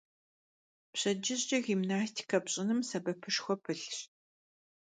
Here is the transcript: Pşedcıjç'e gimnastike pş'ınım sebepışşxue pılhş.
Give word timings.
Pşedcıjç'e 0.91 1.59
gimnastike 1.65 2.39
pş'ınım 2.45 2.79
sebepışşxue 2.91 3.55
pılhş. 3.63 3.97